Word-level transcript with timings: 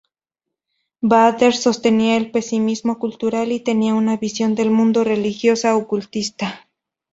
Baader 1.03 1.53
sostenía 1.55 2.17
el 2.17 2.31
pesimismo 2.31 2.97
cultural 2.97 3.51
y 3.51 3.59
tenía 3.59 3.93
una 3.93 4.17
visión 4.17 4.55
del 4.55 4.71
mundo 4.71 5.03
religiosa-ocultista. 5.03 6.67